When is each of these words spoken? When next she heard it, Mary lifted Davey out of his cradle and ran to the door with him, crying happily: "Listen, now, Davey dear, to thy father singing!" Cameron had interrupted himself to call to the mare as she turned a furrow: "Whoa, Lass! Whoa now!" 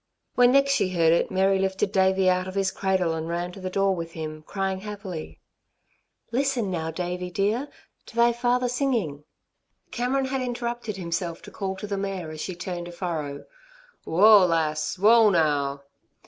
When 0.33 0.51
next 0.53 0.71
she 0.73 0.89
heard 0.89 1.13
it, 1.13 1.29
Mary 1.29 1.59
lifted 1.59 1.91
Davey 1.91 2.27
out 2.27 2.47
of 2.47 2.55
his 2.55 2.71
cradle 2.71 3.13
and 3.13 3.29
ran 3.29 3.51
to 3.51 3.59
the 3.59 3.69
door 3.69 3.93
with 3.95 4.13
him, 4.13 4.41
crying 4.41 4.79
happily: 4.79 5.39
"Listen, 6.31 6.71
now, 6.71 6.89
Davey 6.89 7.29
dear, 7.29 7.69
to 8.07 8.15
thy 8.15 8.33
father 8.33 8.67
singing!" 8.67 9.25
Cameron 9.91 10.25
had 10.25 10.41
interrupted 10.41 10.97
himself 10.97 11.43
to 11.43 11.51
call 11.51 11.75
to 11.75 11.85
the 11.85 11.97
mare 11.97 12.31
as 12.31 12.41
she 12.41 12.55
turned 12.55 12.87
a 12.87 12.91
furrow: 12.91 13.45
"Whoa, 14.03 14.43
Lass! 14.47 14.97
Whoa 14.97 15.29
now!" 15.29 15.83